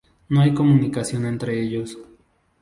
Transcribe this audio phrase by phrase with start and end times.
[0.29, 1.95] No hay comunicación entre ellos.